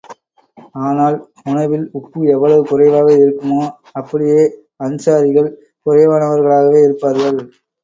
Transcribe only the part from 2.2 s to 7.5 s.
எவ்வளவு குறைவாக இருக்குமோ, அப்படியே அன்ஸாரிகள் குறைவானவர்களாகவே இருப்பார்கள்.